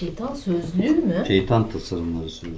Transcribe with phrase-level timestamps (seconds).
[0.00, 1.24] Şeytan sözlüğü mü?
[1.26, 2.56] Şeytan tasarımları sözlüğü.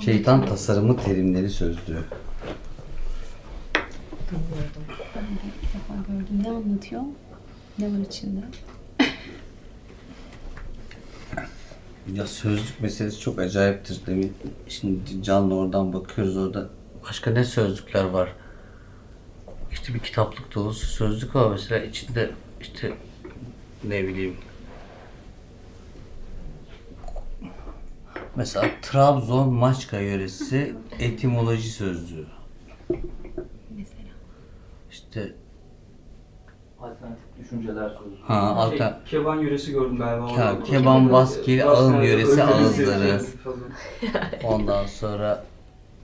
[0.00, 2.04] Şeytan tasarımı terimleri sözlüğü.
[4.30, 4.82] Bilmiyordum.
[5.16, 6.42] Ben de ilk defa gördüm.
[6.42, 7.02] Ne anlatıyor?
[7.78, 8.40] Ne var içinde?
[12.12, 14.00] Ya sözlük meselesi çok acayiptir.
[14.06, 14.32] Demin
[14.68, 16.68] şimdi canlı oradan bakıyoruz orada.
[17.08, 18.32] Başka ne sözlükler var?
[19.72, 22.30] İşte bir kitaplık dolusu sözlük var mesela içinde
[22.60, 22.92] işte
[23.84, 24.36] ne bileyim
[28.38, 32.26] Mesela Trabzon Maçka yöresi etimoloji sözlüğü.
[33.76, 34.08] Mesela.
[34.90, 35.32] İşte
[36.80, 38.22] Alternatif düşünceler sözü.
[38.22, 40.26] Ha, alter- Şey, keban yöresi gördüm galiba.
[40.26, 43.20] Ke- keban, ağın Baskeli, yöresi, ağızları.
[44.44, 45.44] ondan sonra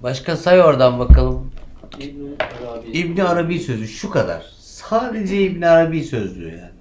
[0.02, 1.50] başka say oradan bakalım.
[1.98, 2.90] İbn Arabi.
[2.90, 4.46] İbni Arabi sözü şu kadar.
[4.60, 6.73] Sadece İbni Arabi sözlüğü yani.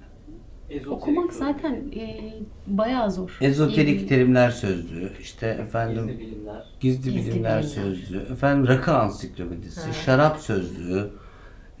[0.74, 2.32] Ezoterik Okumak zaten e,
[2.66, 3.38] bayağı zor.
[3.40, 6.64] Ezoterik İyi- terimler sözlüğü, işte efendim Gizli bilimler.
[6.80, 7.62] gizli, Gizli bilimler, bilimler.
[7.62, 11.10] sözlüğü, efendim rakı ansiklopedisi, şarap sözlüğü,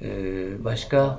[0.02, 1.18] ee, başka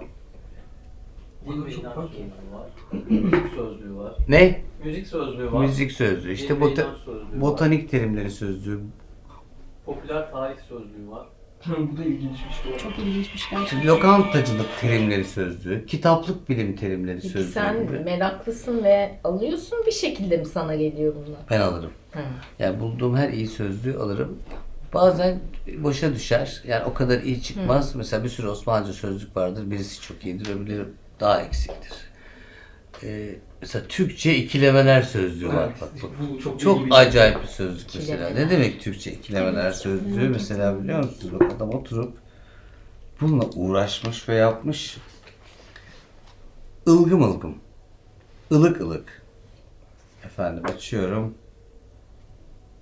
[1.47, 2.69] Din ve inanç sözlüğü var.
[3.09, 4.15] Müzik sözlüğü var.
[4.27, 4.61] ne?
[4.85, 5.61] Müzik sözlüğü var.
[5.65, 7.41] Müzik sözlüğü, işte bota- sözlüğü var.
[7.41, 8.79] botanik terimleri sözlüğü,
[9.85, 11.25] Popüler tarih sözlüğü var.
[11.67, 12.77] Bu da ilginç bir şey.
[12.77, 13.87] Çok ilginçmiş gerçekten.
[13.87, 17.99] lokantacılık terimleri sözlüğü, kitaplık bilim terimleri Peki sözlüğü sen gibi.
[17.99, 21.39] meraklısın ve alıyorsun bir şekilde mi sana geliyor bunlar?
[21.49, 21.91] Ben alırım.
[22.11, 22.19] Hı.
[22.59, 24.39] Yani bulduğum her iyi sözlüğü alırım.
[24.93, 25.39] Bazen
[25.77, 26.61] boşa düşer.
[26.67, 27.95] Yani o kadar iyi çıkmaz.
[27.95, 29.71] Mesela bir sürü Osmanlıca sözlük vardır.
[29.71, 30.83] Birisi çok iyidir, öbürleri
[31.19, 31.91] daha eksiktir.
[33.03, 35.69] Ee, mesela Türkçe ikilemeler sözlüğü var.
[35.81, 36.09] Bak, bak.
[36.33, 36.99] Bu çok, Çok bir şey.
[36.99, 38.01] acayip bir sözlük mesela.
[38.15, 38.45] İkilemeler.
[38.45, 40.29] Ne demek Türkçe ikilemeler sözlüğü?
[40.29, 41.41] Mesela biliyor musunuz?
[41.55, 42.17] Adam oturup
[43.21, 44.97] bununla uğraşmış ve yapmış.
[46.87, 47.55] Ilgım ılgım.
[48.51, 49.21] ılık ılık.
[50.25, 51.33] Efendim açıyorum.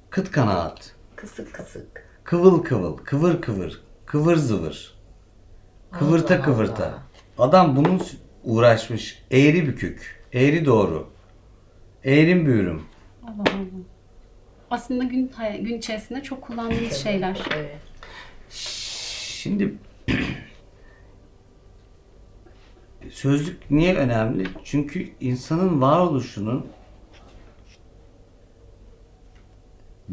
[0.09, 0.95] Kıt kanaat.
[1.15, 2.05] Kısık kısık.
[2.23, 2.97] Kıvıl kıvıl.
[2.97, 3.81] Kıvır kıvır.
[4.05, 4.93] Kıvır zıvır.
[5.91, 6.83] Kıvırta Allah kıvırta.
[6.85, 7.47] Allah.
[7.47, 8.01] Adam bunun
[8.43, 9.23] uğraşmış.
[9.31, 10.23] Eğri bükük.
[10.33, 11.09] Eğri doğru.
[12.03, 12.81] Eğrim büğrüm.
[13.23, 13.83] Allah Allah.
[14.69, 15.31] Aslında gün
[15.61, 17.41] gün içerisinde çok kullandığımız şeyler.
[17.55, 17.77] Evet.
[18.49, 19.73] Şimdi
[23.09, 24.47] sözlük niye önemli?
[24.63, 26.67] Çünkü insanın varoluşunun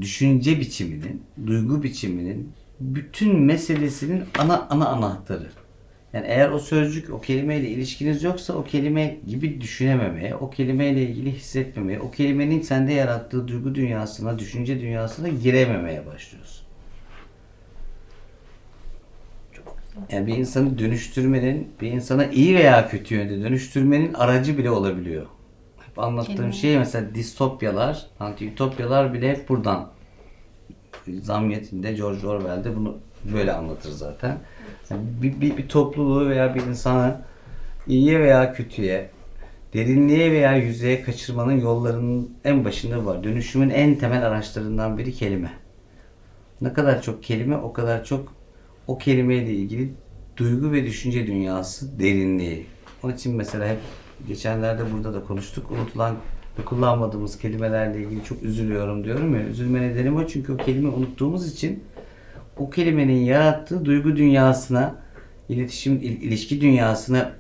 [0.01, 5.51] düşünce biçiminin, duygu biçiminin bütün meselesinin ana ana anahtarı.
[6.13, 11.33] Yani eğer o sözcük, o kelimeyle ilişkiniz yoksa o kelime gibi düşünememeye, o kelimeyle ilgili
[11.33, 16.67] hissetmemeye, o kelimenin sende yarattığı duygu dünyasına, düşünce dünyasına girememeye başlıyorsun.
[20.11, 25.27] Yani bir insanı dönüştürmenin, bir insana iyi veya kötü yönde dönüştürmenin aracı bile olabiliyor.
[25.87, 26.53] Hep anlattığım Kelime.
[26.53, 29.91] şey mesela distopyalar, anti-ütopyalar bile hep buradan.
[31.09, 34.39] Zamiyetinde George Orwell'de bunu böyle anlatır zaten.
[34.91, 37.21] Yani bir, bir, bir topluluğu veya bir insanı
[37.87, 39.11] iyiye veya kötüye,
[39.75, 43.25] derinliğe veya yüzeye kaçırmanın yollarının en başında var.
[43.25, 45.53] Dönüşümün en temel araçlarından biri kelime.
[46.61, 48.35] Ne kadar çok kelime o kadar çok
[48.87, 49.93] o kelimeyle ilgili
[50.37, 52.67] duygu ve düşünce dünyası derinliği.
[53.03, 53.79] Onun için mesela hep
[54.29, 55.71] geçenlerde burada da konuştuk.
[55.71, 56.17] Unutulan
[56.59, 59.43] ve kullanmadığımız kelimelerle ilgili çok üzülüyorum diyorum ya.
[59.43, 61.85] Üzülme nedenim o çünkü o kelime unuttuğumuz için
[62.61, 64.95] o kelimenin yarattığı duygu dünyasına,
[65.49, 67.33] iletişim, il- ilişki dünyasına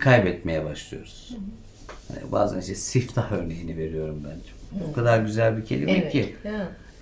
[0.00, 1.36] kaybetmeye başlıyoruz.
[2.10, 4.30] Yani bazen işte siftah örneğini veriyorum ben.
[4.80, 6.12] Çok- O kadar güzel bir kelime Evet.
[6.12, 6.36] ki.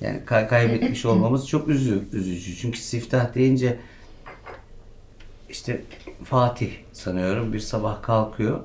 [0.00, 2.56] Yani kay- kaybetmiş olmamız çok üzü, üzücü.
[2.56, 3.78] Çünkü siftah deyince
[5.50, 5.82] işte
[6.24, 8.60] Fatih sanıyorum bir sabah kalkıyor.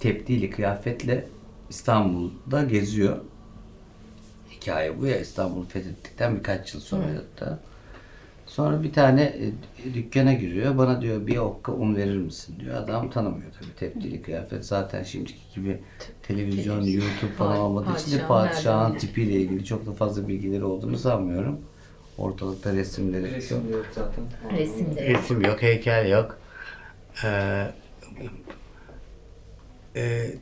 [0.00, 1.26] Tepdili kıyafetle
[1.70, 3.16] İstanbul'da geziyor.
[4.50, 7.06] Hikaye bu ya İstanbul'u fethettikten birkaç yıl sonra
[7.40, 7.58] da.
[8.56, 10.78] Sonra bir tane e, dükkana giriyor.
[10.78, 12.74] Bana diyor bir okka un verir misin diyor.
[12.76, 14.66] Adam tanımıyor tabii tepdili kıyafet.
[14.66, 15.80] Zaten şimdiki gibi
[16.22, 21.60] televizyon, YouTube falan olmadığı için de padişahın tipiyle ilgili çok da fazla bilgileri olduğunu sanmıyorum.
[22.18, 24.24] Ortalıkta resimleri Resim yok zaten.
[24.58, 25.08] Resimde.
[25.08, 26.38] Resim yok, heykel yok.
[27.24, 27.66] Ee,
[29.96, 30.34] e,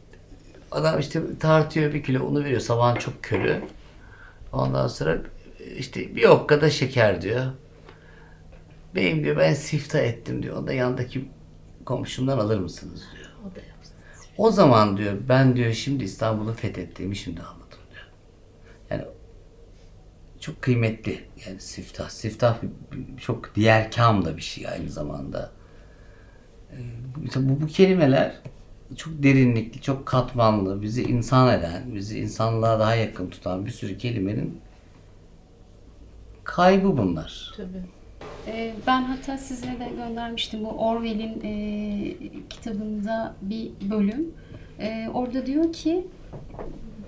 [0.70, 2.60] adam işte tartıyor bir kilo unu veriyor.
[2.60, 3.62] Sabahın çok körü.
[4.52, 5.18] Ondan sonra
[5.76, 7.46] işte bir okka da şeker diyor.
[8.94, 10.56] Beyim diyor ben sifta ettim diyor.
[10.56, 11.28] O da yandaki
[11.84, 13.30] komşumdan alır mısınız diyor.
[13.40, 13.94] O da yapsın.
[14.38, 18.06] O zaman diyor ben diyor şimdi İstanbul'u fethettiğimi şimdi anladım diyor.
[18.90, 19.04] Yani
[20.40, 22.08] çok kıymetli yani siftah.
[22.08, 22.58] Siftah
[23.20, 25.50] çok diğer kam da bir şey aynı zamanda.
[26.72, 26.76] Ee,
[27.36, 28.34] bu, bu kelimeler
[28.96, 34.60] çok derinlikli, çok katmanlı, bizi insan eden, bizi insanlığa daha yakın tutan bir sürü kelimenin
[36.44, 37.54] kaybı bunlar.
[37.56, 37.82] Tabii.
[38.46, 42.14] Ee, Ben hatta size de göndermiştim bu Orwell'in e,
[42.50, 44.34] kitabında bir bölüm.
[44.80, 46.06] E, orada diyor ki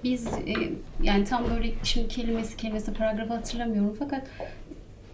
[0.05, 0.55] biz e,
[1.03, 4.27] yani tam böyle şimdi kelimesi kelimesi paragrafı hatırlamıyorum fakat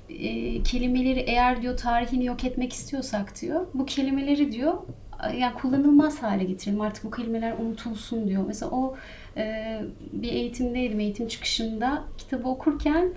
[0.09, 4.75] e, kelimeleri eğer diyor tarihini yok etmek istiyorsak diyor bu kelimeleri diyor
[5.39, 8.45] yani kullanılmaz hale getirelim artık bu kelimeler unutulsun diyor.
[8.47, 8.97] Mesela o
[10.13, 13.13] bir eğitimdeydim eğitim çıkışında kitabı okurken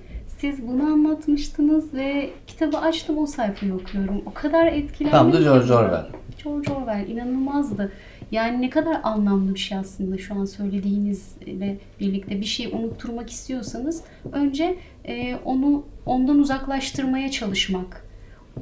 [0.51, 4.21] siz bunu anlatmıştınız ve kitabı açtım o sayfayı okuyorum.
[4.25, 5.17] O kadar etkilendim.
[5.17, 5.73] Tam da George.
[5.73, 6.05] Orwell.
[6.43, 7.91] George Orwell inanılmazdı.
[8.31, 14.01] Yani ne kadar anlamlı bir şey aslında şu an söylediğinizle birlikte bir şeyi unutturmak istiyorsanız
[14.31, 14.77] önce
[15.07, 18.05] e, onu ondan uzaklaştırmaya çalışmak.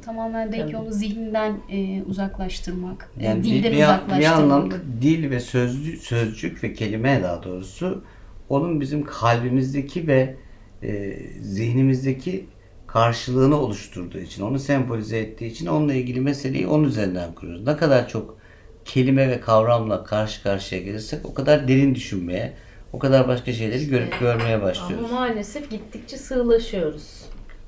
[0.04, 0.76] Tamamen belki Tabii.
[0.76, 3.10] onu zihninden e, uzaklaştırmak.
[3.20, 4.38] e, Yani bir, dilden bir, bir uzaklaştırmak.
[4.38, 8.02] anlamda dil ve sözcük, sözcük ve kelime daha doğrusu
[8.48, 10.36] onun bizim kalbimizdeki ve
[10.82, 12.46] e, zihnimizdeki
[12.86, 17.66] karşılığını oluşturduğu için, onu sembolize ettiği için onunla ilgili meseleyi onun üzerinden kuruyoruz.
[17.66, 18.38] Ne kadar çok
[18.84, 22.52] kelime ve kavramla karşı karşıya gelirsek o kadar derin düşünmeye,
[22.92, 25.10] o kadar başka şeyleri görüp görmeye başlıyoruz.
[25.10, 27.22] Ama maalesef gittikçe sığlaşıyoruz.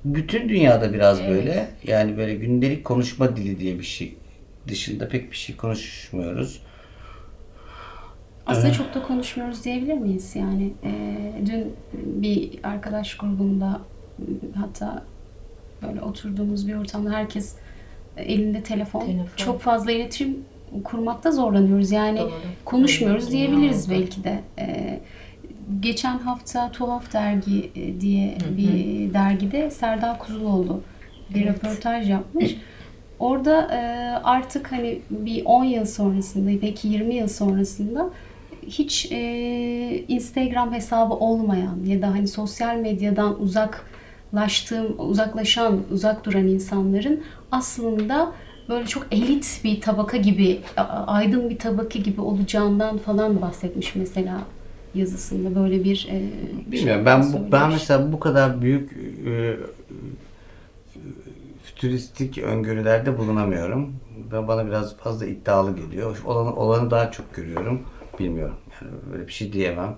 [0.05, 1.31] Bütün dünyada biraz Evet.
[1.31, 1.69] böyle.
[1.85, 4.15] Yani böyle gündelik konuşma dili diye bir şey
[4.69, 6.63] dışında pek bir şey konuşmuyoruz.
[8.47, 10.37] Aslında çok da konuşmuyoruz diyebilir miyiz?
[10.37, 10.93] Yani e,
[11.47, 13.81] dün bir arkadaş grubunda
[14.57, 15.03] hatta
[15.83, 17.57] böyle oturduğumuz bir ortamda herkes
[18.17, 19.01] elinde telefon.
[19.07, 19.27] Telefon.
[19.37, 20.37] Çok fazla iletişim
[20.85, 21.91] kurmakta zorlanıyoruz.
[21.91, 22.31] Yani Doğru.
[22.65, 23.37] konuşmuyoruz Aynen.
[23.39, 23.99] diyebiliriz Doğru.
[23.99, 24.41] belki de.
[24.59, 25.01] E,
[25.81, 28.57] geçen hafta Tuhaf Dergi e, diye Hı hı.
[28.57, 30.81] bir dergide Serdar Kuzuloğlu
[31.35, 31.65] bir Evet.
[31.65, 32.57] röportaj yapmış.
[33.19, 33.79] Orada e,
[34.25, 38.11] artık hani bir 10 yıl sonrasında, belki 20 yıl sonrasında
[38.67, 39.19] hiç e,
[40.09, 47.23] Instagram hesabı olmayan ya da hani sosyal medyadan uzaklaştığım, uzaklaşan, uzak duran insanların
[47.53, 48.33] aslında
[48.69, 50.61] böyle çok elit bir tabaka gibi,
[51.07, 54.39] aydın bir tabaka gibi olacağından falan bahsetmiş mesela
[54.95, 56.21] yazısında böyle bir e,
[56.73, 56.97] Bilmiyorum.
[56.97, 57.53] şey Ben söylemiş.
[57.53, 58.93] ben mesela bu kadar büyük
[59.27, 59.57] e,
[61.65, 63.93] fütüristik öngörülerde bulunamıyorum.
[64.33, 66.23] Ben bana biraz fazla iddialı geliyor.
[66.27, 67.81] Olanı, olanı daha çok görüyorum.
[68.19, 68.57] Bilmiyorum.
[68.83, 69.97] Yani böyle bir şey diyemem.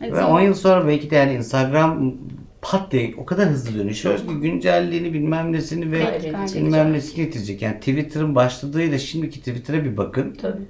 [0.00, 2.14] Evet, Ve zaman- 10 yıl sonra belki de yani Instagram
[2.62, 6.62] pat diye o kadar hızlı dönüşüyor ki güncelliğini bilmem nesini ve Kaybedecek.
[6.62, 7.62] bilmem nesini getirecek.
[7.62, 10.36] Yani Twitter'ın başladığıyla şimdiki Twitter'a bir bakın.
[10.42, 10.60] Tabii.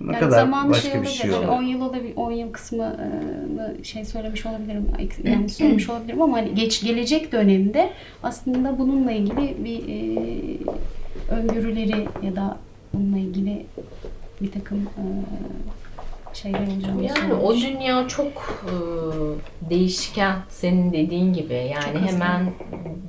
[0.00, 1.48] Ne Yani kadar başka şey bir şey olur.
[1.48, 2.12] 10 yıl olabilir.
[2.16, 4.86] 10 yıl kısmını şey söylemiş olabilirim.
[5.24, 7.90] Yanlış söylemiş olabilirim ama hani geç gelecek dönemde
[8.22, 10.58] aslında bununla ilgili bir e,
[11.34, 12.58] öngörüleri ya da
[12.94, 13.66] bununla ilgili
[14.40, 15.04] bir takım e,
[16.34, 17.64] şeyler olacağını Yani o söylemiş.
[17.80, 18.72] dünya çok e,
[19.70, 22.52] değişken senin dediğin gibi yani Çok hemen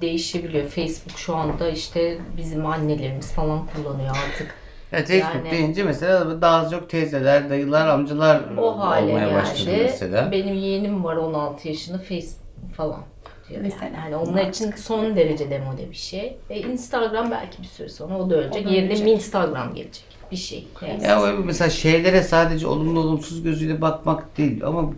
[0.02, 0.66] değişebiliyor.
[0.66, 4.56] Facebook şu anda işte bizim annelerimiz falan kullanıyor artık.
[4.94, 10.32] Evet, Facebook Yani- deyince mesela daha çok teyzeler, dayılar, amcalar O hale olmaya başladı mesela.
[10.32, 13.02] Benim yeğenim var 16 yaşında Facebook falan
[13.50, 13.86] diyor Mesela.
[13.86, 13.96] yani.
[13.98, 16.38] yani onlar için son derece demode bir şey.
[16.50, 18.66] E, Instagram belki bir süre sonra o da ölecek.
[18.66, 19.12] O da Yerine.
[19.12, 20.04] Instagram gelecek.
[20.32, 20.68] Bir şey.
[20.82, 21.08] Neyse.
[21.08, 24.94] Ya o mesela şeylere sadece olumlu olumsuz gözüyle bakmak değil ama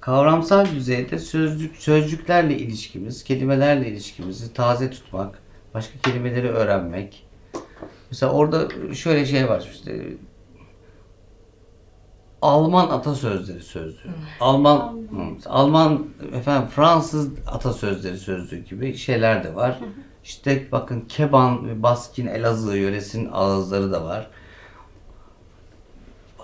[0.00, 5.38] kavramsal düzeyde sözcük sözcüklerle ilişkimiz, kelimelerle ilişkimizi taze tutmak,
[5.74, 7.26] başka kelimeleri öğrenmek.
[8.10, 10.06] Mesela orada şöyle şey var işte
[12.42, 14.10] Alman atasözleri sözlüğü.
[14.40, 14.98] Alman
[15.46, 19.78] Alman efendim Fransız atasözleri sözlüğü gibi şeyler de var.
[20.24, 24.30] İşte bakın Keban ve Baskin Elazığ yöresinin ağızları da var.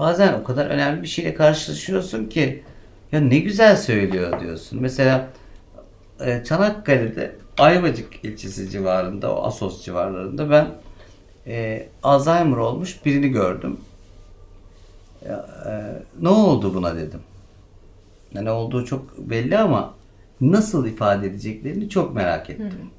[0.01, 2.63] Bazen o kadar önemli bir şeyle karşılaşıyorsun ki
[3.13, 4.83] ya ne güzel söylüyor diyorsun.
[4.83, 5.29] Mesela
[6.21, 10.69] e, Çanakkale'de Ayvacık ilçesi civarında, o Asos civarlarında ben
[11.47, 13.81] e, Alzheimer olmuş birini gördüm.
[15.23, 15.33] E,
[16.21, 17.21] ne oldu buna dedim.
[18.35, 19.95] Ya, ne olduğu çok belli ama
[20.41, 22.91] nasıl ifade edeceklerini çok merak ettim.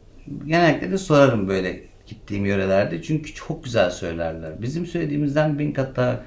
[0.48, 4.62] Genellikle de sorarım böyle gittiğim yörelerde çünkü çok güzel söylerler.
[4.62, 6.20] Bizim söylediğimizden bin kat daha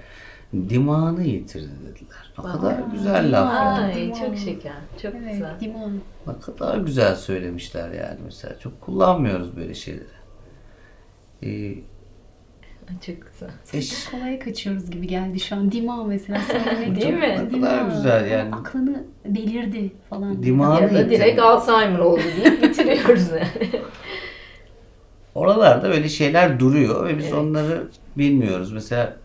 [0.52, 2.32] dimağını yitirdi dediler.
[2.38, 3.78] Ne kadar güzel laf.
[3.78, 4.14] Ay Dimon.
[4.14, 4.72] çok şeker.
[5.02, 5.60] Çok Evet, güzel.
[5.60, 6.00] Dimon.
[6.26, 8.58] Ne kadar güzel söylemişler yani mesela.
[8.58, 10.04] Çok kullanmıyoruz böyle şeyleri.
[11.42, 11.74] Ee,
[13.06, 13.50] Çok güzel.
[13.74, 15.72] eş, Kolaya kaçıyoruz gibi geldi şu an.
[15.72, 17.00] Dima mesela söylemek.
[17.02, 17.48] Değil mi?
[17.52, 18.54] Ne kadar güzel yani.
[18.54, 20.42] Aklını delirdi falan.
[20.42, 23.70] Dima- Ya da direkt Alzheimer oldu deyip bitiriyoruz yani.
[25.34, 27.34] Oralarda öyle şeyler duruyor ve biz Evet.
[27.34, 28.72] onları bilmiyoruz.
[28.72, 29.16] Mesela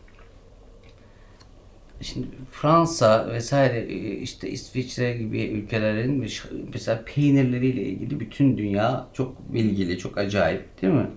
[2.01, 6.27] Şimdi Fransa vesaire e, işte İsviçre gibi ülkelerin
[6.73, 11.07] mesela peynirleriyle ilgili bütün dünya çok bilgili, çok acayip değil mi?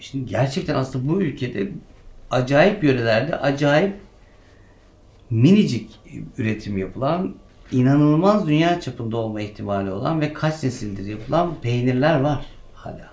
[0.00, 1.68] Şimdi gerçekten aslında bu ülkede
[2.30, 3.94] acayip yörelerde acayip
[5.30, 6.00] minicik
[6.38, 7.34] üretim yapılan,
[7.72, 12.46] inanılmaz dünya çapında olma ihtimali olan ve kaç nesildir yapılan peynirler var
[12.86, 13.10] hala.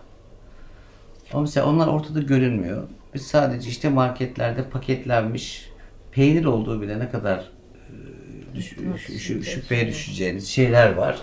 [1.33, 2.87] Ama mesela onlar ortada görünmüyor.
[3.13, 5.69] Biz sadece işte marketlerde paketlenmiş
[6.11, 8.75] peynir olduğu bile ne kadar e, düş-
[9.19, 11.17] şu- şüpheye düşeceğiniz şeyler var.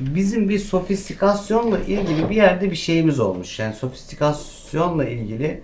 [0.00, 3.58] Bizim bir sofistikasyonla ilgili bir yerde bir şeyimiz olmuş.
[3.58, 5.62] Yani sofistikasyonla ilgili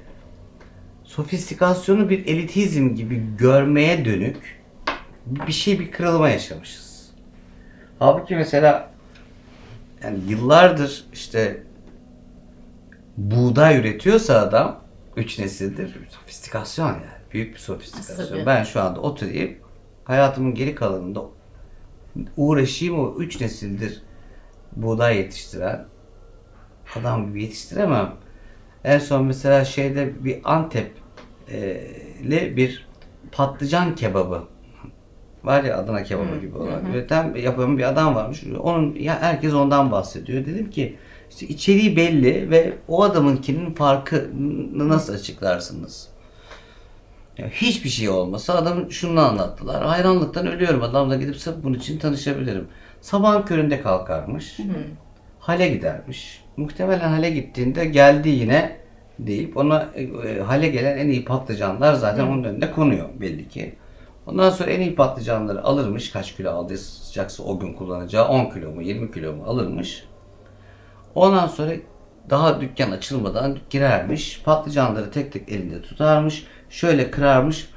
[1.04, 4.60] sofistikasyonu bir elitizm gibi görmeye dönük
[5.26, 7.10] bir şey bir kırılma yaşamışız.
[7.98, 8.90] Halbuki mesela
[10.04, 11.62] yani yıllardır işte
[13.20, 14.80] buğday üretiyorsa adam
[15.16, 17.20] üç nesildir sofistikasyon yani.
[17.32, 18.26] Büyük bir sofistikasyon.
[18.26, 18.46] Tabii.
[18.46, 19.56] Ben şu anda oturayım
[20.04, 21.22] hayatımın geri kalanında
[22.36, 24.02] uğraşayım o üç nesildir
[24.76, 25.86] buğday yetiştiren
[27.00, 28.12] adam gibi yetiştiremem.
[28.84, 32.88] En son mesela şeyde bir Antep'li bir
[33.32, 34.42] patlıcan kebabı
[35.44, 38.44] var ya Adana kebabı gibi olan üreten yapan bir adam varmış.
[38.60, 40.46] Onun ya herkes ondan bahsediyor.
[40.46, 40.98] Dedim ki
[41.30, 46.08] işte içeriği belli ve o adamınkinin farkını nasıl açıklarsınız?
[47.38, 49.84] Ya hiçbir şey olmasa adamın şunu anlattılar.
[49.84, 50.82] Hayranlıktan ölüyorum.
[50.82, 52.68] Adamla gidip sırf bunun için tanışabilirim.
[53.00, 54.56] Sabahın köründe kalkarmış.
[55.38, 56.44] Hale gidermiş.
[56.56, 58.76] Muhtemelen hale gittiğinde geldi yine
[59.18, 59.88] deyip ona
[60.26, 63.74] e, hale gelen en iyi patlıcanlar zaten onun önüne konuyor belli ki.
[64.26, 66.10] Ondan sonra en iyi patlıcanları alırmış.
[66.10, 70.04] Kaç kilo alacaksa o gün kullanacağı 10 kilo mu 20 kilo mu alırmış.
[71.14, 71.72] Ondan sonra
[72.30, 74.42] daha dükkan açılmadan girermiş.
[74.44, 76.46] Patlıcanları tek tek elinde tutarmış.
[76.70, 77.68] Şöyle kırarmış.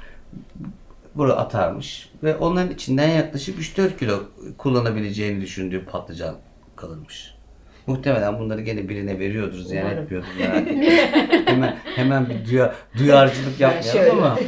[1.14, 2.10] Buraya atarmış.
[2.22, 4.22] Ve onların içinden yaklaşık 3-4 kilo
[4.58, 6.34] kullanabileceğini düşündüğü patlıcan
[6.76, 7.34] kalırmış.
[7.86, 9.98] Muhtemelen bunları gene birine veriyordur, Umarım.
[9.98, 10.86] etmiyordur merak etme.
[11.46, 14.38] hemen, hemen bir duya, duyarcılık yapmayalım ama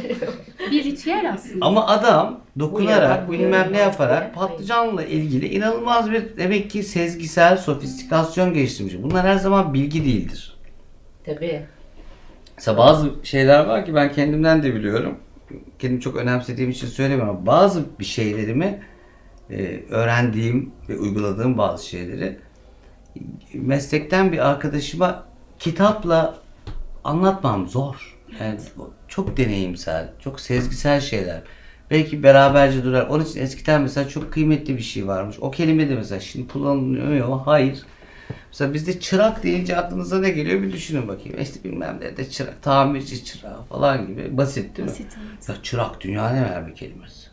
[0.71, 1.65] Bir ritüel aslında.
[1.65, 8.95] ama adam dokunarak bilmem ne yaparak patlıcanla ilgili inanılmaz bir demek ki sezgisel sofistikasyon geliştirmiş.
[9.03, 10.57] Bunlar her zaman bilgi değildir.
[11.25, 11.65] Tabii.
[12.57, 15.17] Mesela bazı şeyler var ki ben kendimden de biliyorum.
[15.79, 18.79] Kendim çok önemsediğim için söylemiyorum ama bazı bir şeylerimi
[19.49, 22.37] e, öğrendiğim ve uyguladığım bazı şeyleri
[23.53, 25.23] meslekten bir arkadaşıma
[25.59, 26.35] kitapla
[27.03, 28.17] anlatmam zor.
[28.41, 28.59] Yani
[29.07, 31.41] çok deneyimsel, çok sezgisel şeyler.
[31.91, 33.07] Belki beraberce durar.
[33.07, 35.35] Onun için eskiden mesela çok kıymetli bir şey varmış.
[35.41, 37.41] O kelime de mesela şimdi kullanılmıyor mu?
[37.45, 37.85] Hayır.
[38.47, 41.41] Mesela bizde çırak deyince aklınıza ne geliyor bir düşünün bakayım.
[41.41, 44.91] İşte bilmem ne de çırak, tamirci çırağı falan gibi basit değil mi?
[44.91, 45.49] Basit, evet.
[45.49, 47.27] Ya çırak dünya ne ver bir kelimesi.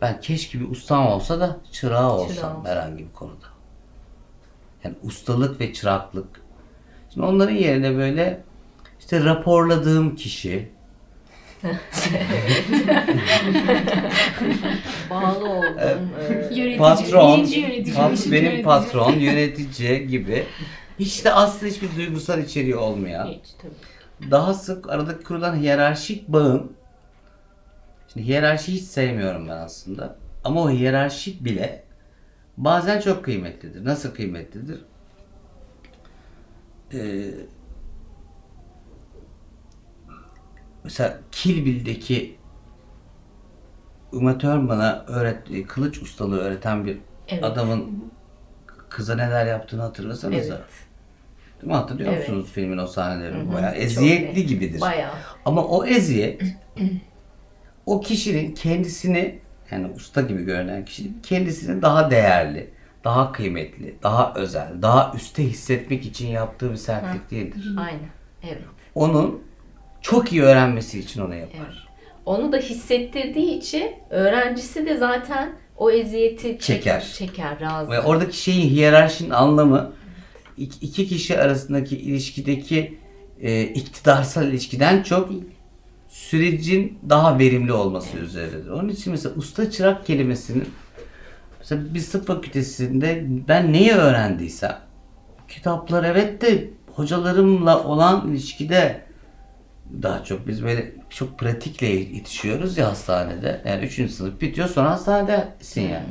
[0.00, 2.70] Ben keşke bir ustam olsa da çırağı olsam olsa.
[2.70, 3.46] herhangi bir konuda.
[4.84, 6.40] Yani ustalık ve çıraklık.
[7.14, 8.42] Şimdi onların yerine böyle
[9.04, 10.68] işte raporladığım kişi,
[15.10, 15.78] Bağlı oldum.
[15.78, 15.96] e,
[16.54, 18.62] Yönetici, patron, birinci yönetici, pat- benim yönetici.
[18.62, 20.46] patron, yönetici gibi.
[20.98, 23.26] Hiç de aslında hiçbir duygusal içeriği olmayan.
[23.26, 24.30] hiç tabii.
[24.30, 26.72] daha sık arada kurulan hiyerarşik bağın
[28.12, 30.16] şimdi hiyerarşi hiç sevmiyorum ben aslında.
[30.44, 31.84] Ama o hiyerarşik bile
[32.56, 33.84] bazen çok kıymetlidir.
[33.84, 34.80] Nasıl kıymetlidir?
[36.94, 36.98] Ee,
[40.84, 42.36] mesela Kill Bill'deki
[44.12, 45.38] Uma Thurman'a öğret,
[45.68, 46.98] kılıç ustalığı öğreten bir
[47.28, 47.44] Evet.
[47.44, 48.04] adamın
[48.88, 50.54] kıza neler yaptığını hatırlasanıza.
[50.54, 50.64] Evet.
[51.62, 51.76] Değil mi?
[51.76, 52.28] Hatırlıyor Evet.
[52.28, 53.52] musunuz filmin o sahnelerini?
[53.52, 54.48] Bayağı Çok eziyetli net.
[54.48, 54.80] gibidir.
[54.80, 55.14] Bayağı.
[55.44, 56.42] Ama o eziyet
[57.86, 59.38] o kişinin kendisini
[59.70, 62.70] yani usta gibi görünen kişinin kendisini daha değerli,
[63.04, 67.74] daha kıymetli, daha özel, daha üste hissetmek için yaptığı bir sertlik değildir.
[67.78, 68.08] Aynen.
[68.42, 68.62] Evet.
[68.94, 69.42] Onun
[70.04, 71.58] çok iyi öğrenmesi için onu yapar.
[71.58, 72.08] Evet.
[72.26, 77.12] Onu da hissettirdiği için öğrencisi de zaten o eziyeti çek- Çeker.
[77.18, 77.90] Çeker, razı.
[77.90, 79.92] Ve oradaki şeyin hiyerarşinin anlamı
[80.56, 82.98] iki iki kişi arasındaki ilişkideki
[83.40, 85.30] e, iktidarsal ilişkiden çok
[86.08, 88.68] sürecin daha verimli olması üzerinedir.
[88.70, 90.68] Onun için mesela usta çırak kelimesinin
[91.58, 94.78] mesela bir tıp fakültesinde ben neyi öğrendiysem
[95.48, 99.04] kitaplar evet de hocalarımla olan ilişkide
[100.02, 103.60] daha çok biz böyle çok pratikle yetişiyoruz ya hastanede.
[103.64, 104.10] Yani 3.
[104.10, 106.06] sınıf bitiyor sonra hastanedesin yani.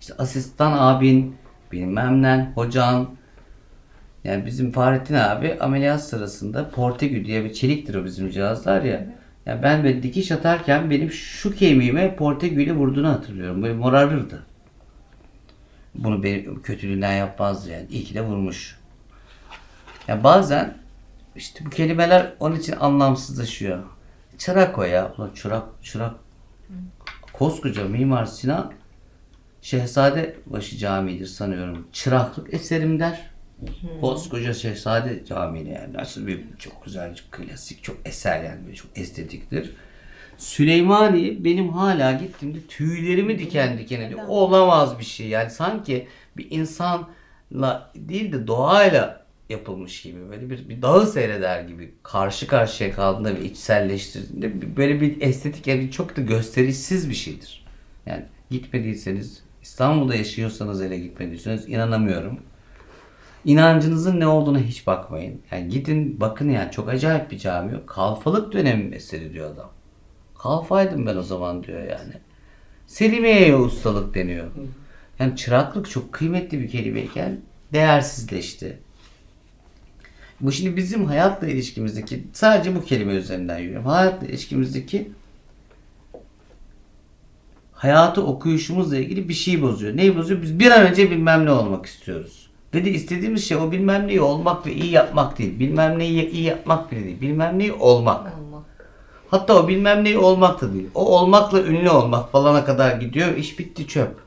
[0.00, 1.36] İşte asistan abin,
[1.72, 3.08] bilmem ne, hocan.
[4.24, 9.06] Yani bizim Fahrettin abi ameliyat sırasında Portegü diye bir çeliktir o bizim cihazlar ya.
[9.46, 13.62] Ya ben böyle dikiş atarken benim şu kemiğime portegüyle vurduğunu hatırlıyorum.
[13.62, 14.42] Böyle morarırdı.
[15.94, 17.86] Bunu benim kötülüğünden yapmazdı yani.
[17.90, 18.78] İyi ki de vurmuş.
[20.08, 20.74] Ya bazen
[21.36, 23.84] işte bu kelimeler onun için anlamsızlaşıyor.
[24.38, 25.12] Çırak o ya.
[25.18, 26.14] Ulan çırak, çırak.
[27.32, 28.72] Koskoca Mimar Sinan
[29.62, 31.88] Şehzadebaşı Camii'dir sanıyorum.
[31.92, 33.30] Çıraklık eserim der.
[34.00, 35.92] Koskoca Şehzade Camii yani.
[35.92, 39.72] Nasıl bir çok güzel, çok klasik, çok eser yani çok estetiktir.
[40.38, 44.20] Süleymaniye benim hala gittiğimde tüylerimi diken diken ediyor.
[44.28, 50.82] Olamaz bir şey yani sanki bir insanla değil de doğayla yapılmış gibi böyle bir, bir
[50.82, 57.10] dağı seyreder gibi karşı karşıya kaldığında ve içselleştirdiğinde böyle bir estetik yani çok da gösterişsiz
[57.10, 57.66] bir şeydir.
[58.06, 62.40] Yani gitmediyseniz İstanbul'da yaşıyorsanız hele gitmediyseniz inanamıyorum.
[63.44, 65.40] İnancınızın ne olduğuna hiç bakmayın.
[65.50, 67.86] Yani gidin bakın yani çok acayip bir cami yok.
[67.86, 69.70] Kalfalık dönemi eseri diyor adam.
[70.38, 72.12] Kalfaydım ben o zaman diyor yani.
[72.86, 74.50] Selimiye'ye ustalık deniyor.
[75.18, 77.40] Yani çıraklık çok kıymetli bir kelimeyken
[77.72, 78.78] değersizleşti.
[80.40, 83.86] Bu şimdi bizim hayatla ilişkimizdeki sadece bu kelime üzerinden yürüyorum.
[83.86, 85.10] Hayatla ilişkimizdeki
[87.72, 89.96] hayatı okuyuşumuzla ilgili bir şey bozuyor.
[89.96, 90.42] Neyi bozuyor?
[90.42, 92.50] Biz bir an önce bilmem ne olmak istiyoruz.
[92.74, 95.58] Ve de istediğimiz şey o bilmem neyi olmak ve iyi yapmak değil.
[95.58, 97.20] Bilmem neyi iyi yapmak bile değil.
[97.20, 98.20] Bilmem neyi olmak.
[98.38, 98.64] Olmak.
[99.30, 100.88] Hatta o bilmem neyi olmak da değil.
[100.94, 103.36] O olmakla ünlü olmak falana kadar gidiyor.
[103.36, 104.25] İş bitti çöp.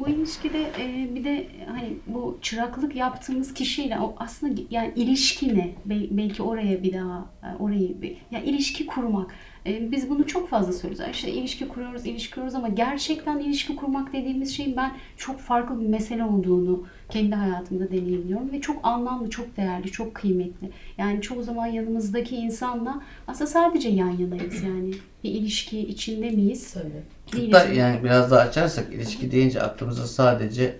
[0.00, 5.74] Bu ilişkide e, bir de hani bu çıraklık yaptığımız kişiyle o aslında yani ilişki ne?
[5.84, 9.34] Bel- belki oraya bir daha e, orayı bir ya ilişki kurmak.
[9.66, 11.10] E, biz bunu çok fazla söylüyoruz.
[11.14, 15.86] İşte ilişki kuruyoruz, ilişki kuruyoruz ama gerçekten ilişki kurmak dediğimiz şeyin ben çok farklı bir
[15.86, 20.70] mesele olduğunu kendi hayatımda deneyimliyorum ve çok anlamlı, çok değerli, çok kıymetli.
[20.98, 24.90] Yani çoğu zaman yanımızdaki insanla aslında sadece yan yanayız yani.
[25.24, 26.72] Bir ilişki içinde miyiz?
[26.72, 27.15] Tabii.
[27.34, 30.76] Hatta yani biraz daha açarsak ilişki deyince aklımıza sadece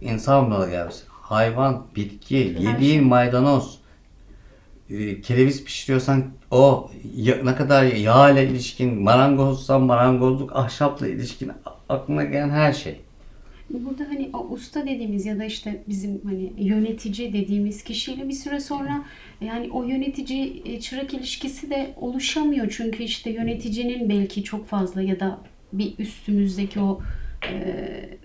[0.00, 0.96] insan mı gelmiş?
[1.08, 3.78] Hayvan, bitki, yediğin maydanoz,
[4.90, 11.52] e, kereviz pişiriyorsan o ya- ne kadar yağ ile ilişkin, marangozsan marangozluk, ahşapla ilişkin
[11.88, 13.00] aklına gelen her şey.
[13.70, 18.60] Burada hani o usta dediğimiz ya da işte bizim hani yönetici dediğimiz kişiyle bir süre
[18.60, 19.04] sonra
[19.40, 22.74] yani o yönetici e, çırak ilişkisi de oluşamıyor.
[22.76, 25.38] Çünkü işte yöneticinin belki çok fazla ya da
[25.78, 27.00] bir üstümüzdeki o
[27.52, 28.18] e,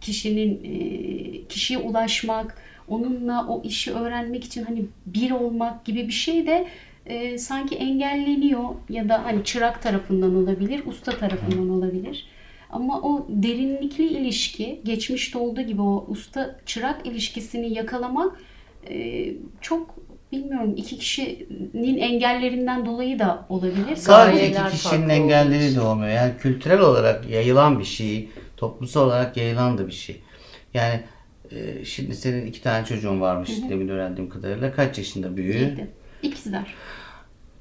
[0.00, 2.54] kişinin e, kişiye ulaşmak,
[2.88, 6.66] onunla o işi öğrenmek için hani bir olmak gibi bir şey de
[7.06, 12.26] e, sanki engelleniyor ya da hani çırak tarafından olabilir, usta tarafından olabilir.
[12.70, 18.40] Ama o derinlikli ilişki, geçmişte olduğu gibi o usta çırak ilişkisini yakalamak
[20.32, 23.96] bilmiyorum iki kişinin engellerinden dolayı da olabilir.
[23.96, 26.10] Sadece iki kişinin engelleri de olmuyor.
[26.10, 30.22] Yani kültürel olarak yayılan bir şey, toplumsal olarak yayılan da bir şey.
[30.74, 31.00] Yani
[31.50, 34.72] e, şimdi senin iki tane çocuğun varmış demin öğrendiğim kadarıyla.
[34.72, 35.58] Kaç yaşında büyüğü?
[35.58, 35.90] Yedi.
[36.22, 36.74] İkizler.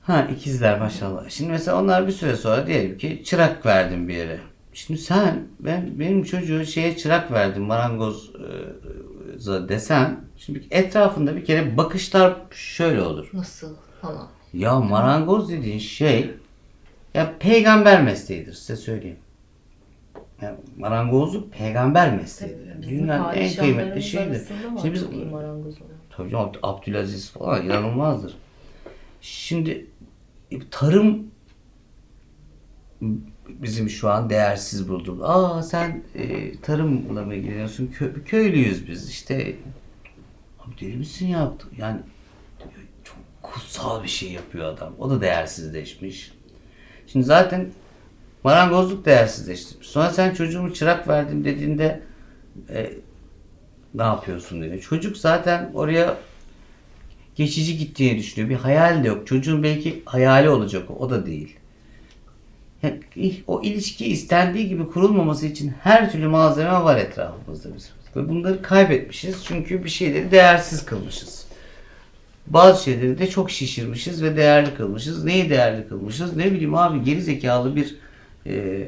[0.02, 1.30] Ha ikizler maşallah.
[1.30, 4.40] Şimdi mesela onlar bir süre sonra diyelim ki çırak verdim bir yere.
[4.74, 12.36] Şimdi sen ben benim çocuğu şeye çırak verdim marangoza desem şimdi etrafında bir kere bakışlar
[12.52, 13.30] şöyle olur.
[13.34, 14.28] Nasıl falan.
[14.54, 16.32] Ya marangoz dediğin şey
[17.14, 19.18] ya peygamber mesleğidir size söyleyeyim.
[20.42, 22.68] Ya marangozluk peygamber mesleğidir.
[22.68, 24.42] Yani Dünyanın en kıymetli şeyidir.
[24.82, 25.04] Şimdi biz?
[26.10, 28.38] Tabii canım Abd- Abdülaziz falan inanılmazdır.
[29.22, 29.86] Şimdi
[30.52, 31.28] e, tarım
[33.50, 35.22] bizim şu an değersiz bulduğumuz.
[35.24, 37.88] Aa sen e, tarımla mı ilgileniyorsun?
[37.88, 39.56] Kö- köylüyüz biz işte.
[40.68, 41.54] Abi deli misin ya?
[41.78, 42.00] Yani
[43.04, 44.94] çok kutsal bir şey yapıyor adam.
[45.00, 46.32] O da değersizleşmiş.
[47.08, 47.68] Şimdi zaten
[48.44, 49.76] marangozluk değersizleşti.
[49.82, 52.02] Sonra sen çocuğumu çırak verdim dediğinde
[52.70, 52.94] e,
[53.94, 54.80] ne yapıyorsun diyor.
[54.80, 56.18] Çocuk zaten oraya
[57.36, 58.50] geçici gittiğini düşünüyor.
[58.50, 59.28] Bir hayal de yok.
[59.28, 60.94] Çocuğun belki hayali olacak o.
[60.94, 61.58] O da değil.
[62.84, 63.00] Yani
[63.48, 67.97] o ilişki istendiği gibi kurulmaması için her türlü malzeme var etrafımızda bizim.
[68.16, 71.48] Ve bunları kaybetmişiz çünkü bir şeyleri değersiz kılmışız.
[72.48, 75.24] Bazı şeyleri de çok şişirmişiz ve değerli kılmışız.
[75.24, 76.36] Neyi değerli kılmışız?
[76.36, 77.96] Ne bileyim abi geri zekalı bir
[78.46, 78.88] e,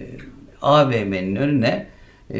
[0.61, 1.87] AVM'nin önüne
[2.33, 2.35] e,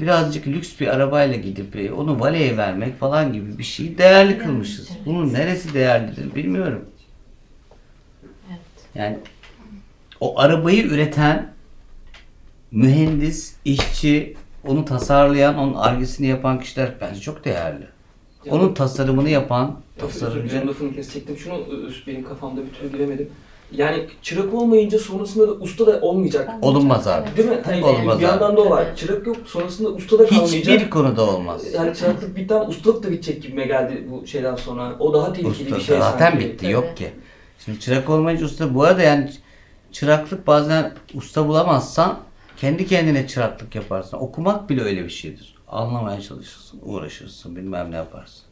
[0.00, 4.88] birazcık lüks bir arabayla gidip e, onu valeye vermek falan gibi bir şeyi değerli kılmışız.
[5.06, 6.84] Bunun neresi değerlidir bilmiyorum.
[8.94, 9.18] Yani
[10.20, 11.52] o arabayı üreten
[12.70, 14.36] mühendis, işçi,
[14.68, 17.86] onu tasarlayan, onun argesini yapan kişiler bence çok değerli.
[18.50, 21.36] Onun tasarımını yapan Özür tasarımcı dilerim lafını kesecektim.
[21.36, 23.28] Şunu e, benim kafamda bir türlü giremedim.
[23.72, 26.50] Yani çırak olmayınca sonrasında da usta da olmayacak.
[26.62, 27.28] Olunmaz abi.
[27.36, 27.58] Değil mi?
[27.64, 28.30] Hani Olmaz bir abi.
[28.30, 28.82] yandan da o var.
[28.86, 28.98] Evet.
[28.98, 30.54] Çırak yok, sonrasında usta da kalmayacak.
[30.74, 31.74] Hiçbir konuda olmaz.
[31.74, 34.96] Yani çıraklık bitti ama ustalık da bitecek gibime geldi bu şeyden sonra.
[34.98, 36.44] O daha tehlikeli Usta bir şey zaten sanki.
[36.44, 37.10] bitti yok ki.
[37.64, 39.30] Şimdi çırak olmayınca usta bu arada yani
[39.92, 42.18] çıraklık bazen usta bulamazsan
[42.56, 44.16] kendi kendine çıraklık yaparsın.
[44.16, 45.54] Okumak bile öyle bir şeydir.
[45.68, 48.44] Anlamaya çalışırsın, uğraşırsın, bilmem ne yaparsın.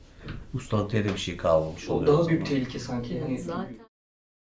[0.54, 2.14] Ustalık diye de bir şey kalmamış oluyor.
[2.14, 3.20] o daha büyük tehlike sanki.
[3.20, 3.83] Hani Zaten